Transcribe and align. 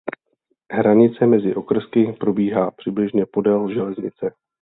Hranice 0.73 1.25
mezi 1.27 1.55
okrsky 1.55 2.13
probíhá 2.19 2.71
přibližně 2.71 3.25
podél 3.25 3.73
železnice. 3.73 4.33